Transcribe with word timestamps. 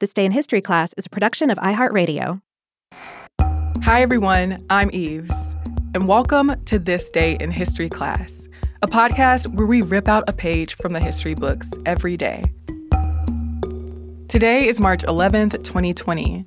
This 0.00 0.12
Day 0.12 0.24
in 0.24 0.30
History 0.30 0.60
class 0.60 0.94
is 0.96 1.06
a 1.06 1.08
production 1.08 1.50
of 1.50 1.58
iHeartRadio. 1.58 2.40
Hi, 3.82 4.00
everyone. 4.00 4.64
I'm 4.70 4.90
Eves, 4.92 5.34
and 5.92 6.06
welcome 6.06 6.54
to 6.66 6.78
This 6.78 7.10
Day 7.10 7.36
in 7.40 7.50
History 7.50 7.88
class, 7.88 8.48
a 8.80 8.86
podcast 8.86 9.52
where 9.54 9.66
we 9.66 9.82
rip 9.82 10.06
out 10.06 10.22
a 10.28 10.32
page 10.32 10.76
from 10.76 10.92
the 10.92 11.00
history 11.00 11.34
books 11.34 11.66
every 11.84 12.16
day. 12.16 12.44
Today 14.28 14.68
is 14.68 14.78
March 14.78 15.02
11th, 15.02 15.64
2020. 15.64 16.44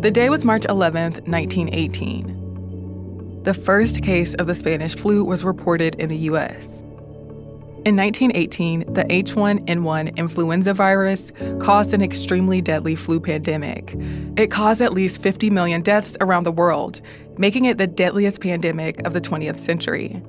The 0.00 0.10
day 0.10 0.30
was 0.30 0.42
March 0.42 0.62
11th, 0.62 1.28
1918. 1.28 2.45
The 3.46 3.54
first 3.54 4.02
case 4.02 4.34
of 4.34 4.48
the 4.48 4.56
Spanish 4.56 4.96
flu 4.96 5.22
was 5.22 5.44
reported 5.44 5.94
in 6.00 6.08
the 6.08 6.16
US. 6.30 6.80
In 7.84 7.94
1918, 7.94 8.92
the 8.92 9.04
H1N1 9.04 10.16
influenza 10.16 10.74
virus 10.74 11.30
caused 11.60 11.94
an 11.94 12.02
extremely 12.02 12.60
deadly 12.60 12.96
flu 12.96 13.20
pandemic. 13.20 13.94
It 14.36 14.50
caused 14.50 14.80
at 14.80 14.92
least 14.92 15.22
50 15.22 15.50
million 15.50 15.80
deaths 15.80 16.16
around 16.20 16.42
the 16.42 16.50
world, 16.50 17.00
making 17.38 17.66
it 17.66 17.78
the 17.78 17.86
deadliest 17.86 18.40
pandemic 18.40 19.06
of 19.06 19.12
the 19.12 19.20
20th 19.20 19.60
century. 19.60 20.20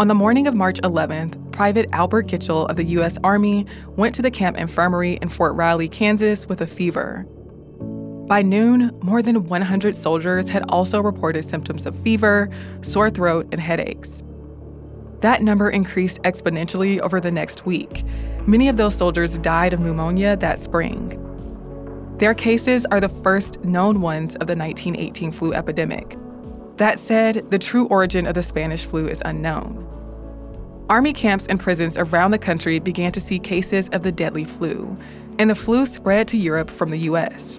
On 0.00 0.08
the 0.08 0.14
morning 0.16 0.48
of 0.48 0.56
March 0.56 0.80
11th, 0.80 1.52
Private 1.52 1.88
Albert 1.92 2.26
Gitchell 2.26 2.68
of 2.68 2.74
the 2.74 2.84
U.S. 2.86 3.16
Army 3.22 3.64
went 3.94 4.16
to 4.16 4.22
the 4.22 4.30
camp 4.32 4.58
infirmary 4.58 5.20
in 5.22 5.28
Fort 5.28 5.54
Riley, 5.54 5.88
Kansas 5.88 6.48
with 6.48 6.60
a 6.60 6.66
fever. 6.66 7.28
By 8.28 8.42
noon, 8.42 8.94
more 9.02 9.22
than 9.22 9.44
100 9.44 9.96
soldiers 9.96 10.50
had 10.50 10.62
also 10.68 11.00
reported 11.00 11.48
symptoms 11.48 11.86
of 11.86 11.98
fever, 12.00 12.50
sore 12.82 13.08
throat, 13.08 13.48
and 13.52 13.60
headaches. 13.60 14.22
That 15.22 15.40
number 15.40 15.70
increased 15.70 16.20
exponentially 16.24 17.00
over 17.00 17.22
the 17.22 17.30
next 17.30 17.64
week. 17.64 18.04
Many 18.46 18.68
of 18.68 18.76
those 18.76 18.94
soldiers 18.94 19.38
died 19.38 19.72
of 19.72 19.80
pneumonia 19.80 20.36
that 20.36 20.60
spring. 20.60 21.14
Their 22.18 22.34
cases 22.34 22.84
are 22.90 23.00
the 23.00 23.08
first 23.08 23.64
known 23.64 24.02
ones 24.02 24.34
of 24.34 24.46
the 24.46 24.54
1918 24.54 25.32
flu 25.32 25.54
epidemic. 25.54 26.18
That 26.76 27.00
said, 27.00 27.50
the 27.50 27.58
true 27.58 27.86
origin 27.86 28.26
of 28.26 28.34
the 28.34 28.42
Spanish 28.42 28.84
flu 28.84 29.08
is 29.08 29.22
unknown. 29.24 29.86
Army 30.90 31.14
camps 31.14 31.46
and 31.46 31.58
prisons 31.58 31.96
around 31.96 32.32
the 32.32 32.38
country 32.38 32.78
began 32.78 33.10
to 33.12 33.20
see 33.20 33.38
cases 33.38 33.88
of 33.90 34.02
the 34.02 34.12
deadly 34.12 34.44
flu, 34.44 34.98
and 35.38 35.48
the 35.48 35.54
flu 35.54 35.86
spread 35.86 36.28
to 36.28 36.36
Europe 36.36 36.68
from 36.68 36.90
the 36.90 36.98
US. 37.00 37.58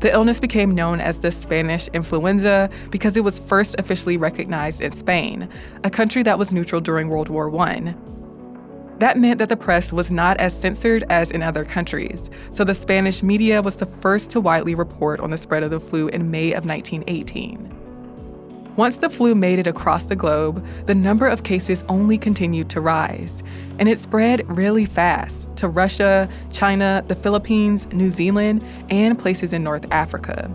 The 0.00 0.10
illness 0.10 0.40
became 0.40 0.74
known 0.74 0.98
as 0.98 1.18
the 1.18 1.30
Spanish 1.30 1.86
influenza 1.88 2.70
because 2.90 3.18
it 3.18 3.24
was 3.24 3.38
first 3.38 3.76
officially 3.78 4.16
recognized 4.16 4.80
in 4.80 4.92
Spain, 4.92 5.46
a 5.84 5.90
country 5.90 6.22
that 6.22 6.38
was 6.38 6.52
neutral 6.52 6.80
during 6.80 7.10
World 7.10 7.28
War 7.28 7.54
I. 7.58 7.94
That 8.98 9.18
meant 9.18 9.38
that 9.38 9.50
the 9.50 9.58
press 9.58 9.92
was 9.92 10.10
not 10.10 10.38
as 10.38 10.58
censored 10.58 11.04
as 11.10 11.30
in 11.30 11.42
other 11.42 11.66
countries, 11.66 12.30
so 12.50 12.64
the 12.64 12.74
Spanish 12.74 13.22
media 13.22 13.60
was 13.60 13.76
the 13.76 13.86
first 13.86 14.30
to 14.30 14.40
widely 14.40 14.74
report 14.74 15.20
on 15.20 15.30
the 15.30 15.36
spread 15.36 15.62
of 15.62 15.70
the 15.70 15.80
flu 15.80 16.08
in 16.08 16.30
May 16.30 16.52
of 16.52 16.64
1918. 16.64 17.79
Once 18.76 18.98
the 18.98 19.10
flu 19.10 19.34
made 19.34 19.58
it 19.58 19.66
across 19.66 20.04
the 20.04 20.16
globe, 20.16 20.64
the 20.86 20.94
number 20.94 21.26
of 21.26 21.42
cases 21.42 21.84
only 21.88 22.16
continued 22.16 22.70
to 22.70 22.80
rise, 22.80 23.42
and 23.78 23.88
it 23.88 23.98
spread 23.98 24.48
really 24.48 24.86
fast 24.86 25.48
to 25.56 25.68
Russia, 25.68 26.28
China, 26.52 27.04
the 27.08 27.16
Philippines, 27.16 27.86
New 27.92 28.10
Zealand, 28.10 28.64
and 28.88 29.18
places 29.18 29.52
in 29.52 29.64
North 29.64 29.84
Africa. 29.90 30.50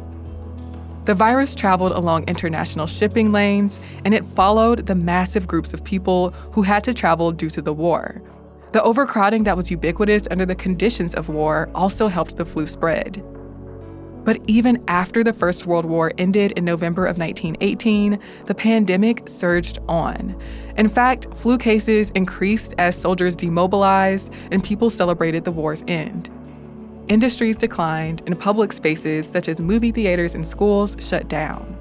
The 1.03 1.13
virus 1.13 1.53
traveled 1.53 1.91
along 1.91 2.23
international 2.27 2.87
shipping 2.87 3.31
lanes, 3.31 3.79
and 4.05 4.13
it 4.13 4.25
followed 4.29 4.87
the 4.87 4.95
massive 4.95 5.45
groups 5.45 5.73
of 5.73 5.83
people 5.83 6.31
who 6.51 6.63
had 6.63 6.83
to 6.85 6.93
travel 6.93 7.31
due 7.31 7.49
to 7.51 7.61
the 7.61 7.73
war. 7.73 8.21
The 8.71 8.81
overcrowding 8.81 9.43
that 9.43 9.57
was 9.57 9.69
ubiquitous 9.69 10.27
under 10.31 10.45
the 10.45 10.55
conditions 10.55 11.13
of 11.13 11.29
war 11.29 11.69
also 11.75 12.07
helped 12.07 12.37
the 12.37 12.45
flu 12.45 12.65
spread. 12.65 13.23
But 14.25 14.41
even 14.47 14.83
after 14.87 15.23
the 15.23 15.31
First 15.31 15.65
World 15.65 15.85
War 15.85 16.11
ended 16.17 16.51
in 16.53 16.65
November 16.65 17.05
of 17.05 17.17
1918, 17.17 18.19
the 18.47 18.55
pandemic 18.55 19.29
surged 19.29 19.79
on. 19.87 20.35
In 20.77 20.89
fact, 20.89 21.33
flu 21.35 21.57
cases 21.57 22.09
increased 22.15 22.73
as 22.77 22.99
soldiers 22.99 23.35
demobilized 23.35 24.31
and 24.51 24.63
people 24.63 24.89
celebrated 24.89 25.45
the 25.45 25.51
war's 25.51 25.83
end. 25.87 26.29
Industries 27.07 27.55
declined, 27.55 28.23
and 28.25 28.39
public 28.39 28.73
spaces 28.73 29.27
such 29.27 29.47
as 29.47 29.59
movie 29.59 29.91
theaters 29.91 30.33
and 30.33 30.45
schools 30.45 30.97
shut 30.99 31.27
down. 31.27 31.77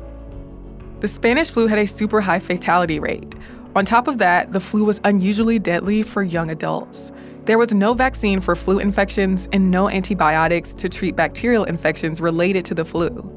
The 1.01 1.09
Spanish 1.09 1.51
flu 1.51 1.67
had 1.67 1.79
a 1.79 1.87
super 1.87 2.21
high 2.21 2.41
fatality 2.41 2.99
rate. 2.99 3.35
On 3.75 3.87
top 3.87 4.07
of 4.07 4.19
that, 4.19 4.53
the 4.53 4.61
flu 4.61 4.85
was 4.85 5.01
unusually 5.03 5.59
deadly 5.59 6.03
for 6.03 6.23
young 6.23 6.51
adults. 6.51 7.11
There 7.47 7.59
was 7.59 7.75
no 7.75 7.93
vaccine 7.93 8.41
for 8.41 8.57
flu 8.57 8.79
infections 8.79 9.49
and 9.53 9.71
no 9.71 9.91
antibiotics 9.91 10.73
to 10.75 10.89
treat 10.89 11.15
bacterial 11.15 11.65
infections 11.65 12.19
related 12.19 12.65
to 12.65 12.75
the 12.75 12.87
flu. 12.87 13.31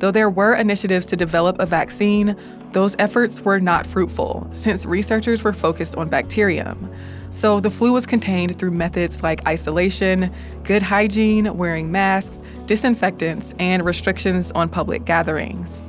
Though 0.00 0.10
there 0.10 0.28
were 0.28 0.54
initiatives 0.54 1.06
to 1.06 1.16
develop 1.16 1.60
a 1.60 1.66
vaccine, 1.66 2.34
those 2.72 2.96
efforts 2.98 3.40
were 3.42 3.60
not 3.60 3.86
fruitful 3.86 4.50
since 4.52 4.84
researchers 4.84 5.44
were 5.44 5.52
focused 5.52 5.94
on 5.94 6.08
bacterium. 6.08 6.92
So 7.30 7.60
the 7.60 7.70
flu 7.70 7.92
was 7.92 8.04
contained 8.04 8.58
through 8.58 8.72
methods 8.72 9.22
like 9.22 9.46
isolation, 9.46 10.34
good 10.64 10.82
hygiene, 10.82 11.56
wearing 11.56 11.92
masks, 11.92 12.42
disinfectants, 12.66 13.54
and 13.60 13.84
restrictions 13.84 14.50
on 14.52 14.68
public 14.68 15.04
gatherings. 15.04 15.84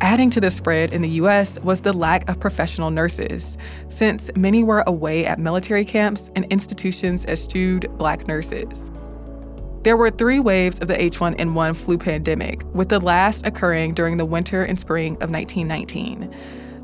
Adding 0.00 0.30
to 0.30 0.40
the 0.40 0.50
spread 0.50 0.92
in 0.92 1.02
the 1.02 1.08
US 1.10 1.58
was 1.60 1.80
the 1.80 1.92
lack 1.92 2.28
of 2.30 2.38
professional 2.38 2.90
nurses, 2.90 3.58
since 3.88 4.30
many 4.36 4.62
were 4.62 4.84
away 4.86 5.26
at 5.26 5.40
military 5.40 5.84
camps 5.84 6.30
and 6.36 6.44
institutions 6.46 7.24
eschewed 7.26 7.90
black 7.98 8.28
nurses. 8.28 8.92
There 9.82 9.96
were 9.96 10.10
three 10.10 10.38
waves 10.38 10.78
of 10.78 10.86
the 10.86 10.94
H1N1 10.94 11.74
flu 11.74 11.98
pandemic, 11.98 12.62
with 12.74 12.90
the 12.90 13.00
last 13.00 13.44
occurring 13.44 13.94
during 13.94 14.18
the 14.18 14.24
winter 14.24 14.62
and 14.62 14.78
spring 14.78 15.14
of 15.14 15.30
1919. 15.30 16.32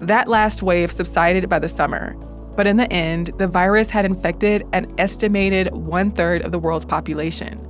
That 0.01 0.27
last 0.27 0.65
wave 0.65 0.91
subsided 0.91 1.49
by 1.49 1.61
the 1.61 1.69
summer, 1.69 2.17
but 2.57 2.67
in 2.67 2.79
the 2.79 2.93
end, 2.93 3.31
the 3.39 3.47
virus 3.47 3.91
had 3.91 4.05
infected 4.05 4.67
an 4.73 4.93
estimated 4.99 5.73
one 5.73 6.11
third 6.11 6.43
of 6.43 6.51
the 6.51 6.59
world's 6.59 6.85
population. 6.85 7.64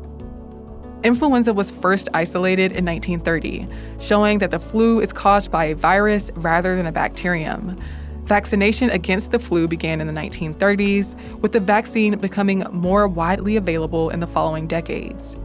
Influenza 1.05 1.53
was 1.53 1.71
first 1.71 2.09
isolated 2.15 2.73
in 2.73 2.87
1930, 2.87 3.67
showing 4.01 4.39
that 4.39 4.51
the 4.51 4.59
flu 4.59 5.01
is 5.01 5.13
caused 5.13 5.51
by 5.51 5.67
a 5.67 5.75
virus 5.75 6.31
rather 6.35 6.77
than 6.77 6.87
a 6.87 6.93
bacterium. 6.93 7.79
Vaccination 8.25 8.89
against 8.89 9.31
the 9.31 9.39
flu 9.39 9.69
began 9.69 10.01
in 10.01 10.07
the 10.07 10.15
1930s, 10.15 11.15
with 11.41 11.53
the 11.53 11.61
vaccine 11.61 12.17
becoming 12.19 12.65
more 12.71 13.07
widely 13.07 13.57
available 13.57 14.09
in 14.09 14.21
the 14.21 14.27
following 14.27 14.67
decades. 14.67 15.37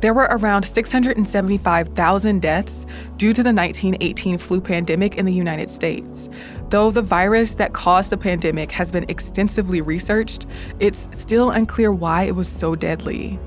There 0.00 0.12
were 0.12 0.26
around 0.30 0.64
675,000 0.64 2.42
deaths 2.42 2.86
due 3.16 3.32
to 3.32 3.42
the 3.44 3.52
1918 3.52 4.36
flu 4.36 4.60
pandemic 4.60 5.16
in 5.16 5.26
the 5.26 5.32
United 5.32 5.70
States. 5.70 6.28
Though 6.70 6.90
the 6.90 7.02
virus 7.02 7.54
that 7.54 7.72
caused 7.72 8.10
the 8.10 8.18
pandemic 8.18 8.72
has 8.72 8.90
been 8.90 9.06
extensively 9.08 9.80
researched, 9.80 10.44
it's 10.80 11.08
still 11.12 11.52
unclear 11.52 11.92
why 11.92 12.24
it 12.24 12.34
was 12.34 12.48
so 12.48 12.74
deadly. 12.74 13.38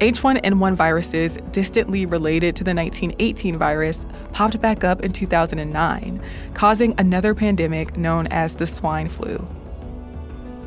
H1N1 0.00 0.74
viruses 0.74 1.38
distantly 1.52 2.04
related 2.04 2.56
to 2.56 2.64
the 2.64 2.74
1918 2.74 3.56
virus 3.56 4.06
popped 4.32 4.60
back 4.60 4.82
up 4.82 5.02
in 5.02 5.12
2009, 5.12 6.20
causing 6.52 6.94
another 6.98 7.34
pandemic 7.34 7.96
known 7.96 8.26
as 8.28 8.56
the 8.56 8.66
swine 8.66 9.08
flu. 9.08 9.46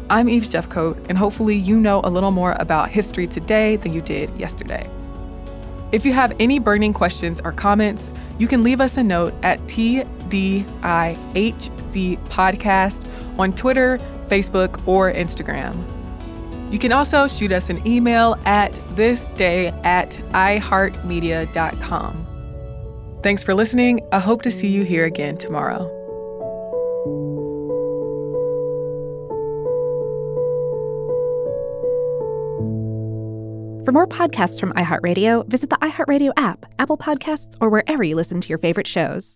I'm 0.10 0.30
Eves 0.30 0.54
Jeffcoat, 0.54 1.10
and 1.10 1.18
hopefully 1.18 1.58
you 1.58 1.78
know 1.78 2.00
a 2.06 2.10
little 2.10 2.32
more 2.32 2.56
about 2.60 2.90
history 2.90 3.28
today 3.28 3.76
than 3.76 3.92
you 3.92 4.02
did 4.02 4.34
yesterday. 4.40 4.90
If 5.92 6.06
you 6.06 6.14
have 6.14 6.34
any 6.40 6.60
burning 6.60 6.94
questions 6.94 7.42
or 7.44 7.52
comments, 7.52 8.10
you 8.40 8.48
can 8.48 8.64
leave 8.64 8.80
us 8.80 8.96
a 8.96 9.04
note 9.04 9.34
at 9.44 9.60
TDIHC 9.68 10.06
Podcast 12.30 13.06
on 13.38 13.54
Twitter, 13.54 14.00
Facebook, 14.30 14.88
or 14.88 15.12
Instagram. 15.12 15.97
You 16.72 16.80
can 16.80 16.92
also 16.92 17.28
shoot 17.28 17.52
us 17.52 17.70
an 17.70 17.86
email 17.88 18.36
at 18.46 18.74
thisday 18.96 19.74
at 19.86 20.12
iheartmedia.com. 20.32 22.28
Thanks 23.24 23.44
for 23.44 23.54
listening. 23.54 24.00
I 24.12 24.20
hope 24.20 24.42
to 24.44 24.52
see 24.52 24.68
you 24.68 24.84
here 24.84 25.06
again 25.06 25.38
tomorrow. 25.38 25.94
For 33.84 33.92
more 33.92 34.06
podcasts 34.06 34.60
from 34.60 34.74
iHeartRadio, 34.74 35.48
visit 35.48 35.70
the 35.70 35.78
iHeartRadio 35.78 36.32
app, 36.38 36.66
Apple 36.78 36.98
Podcasts, 36.98 37.56
or 37.60 37.70
wherever 37.70 38.04
you 38.04 38.16
listen 38.16 38.40
to 38.42 38.50
your 38.50 38.58
favorite 38.58 38.88
shows. 38.88 39.36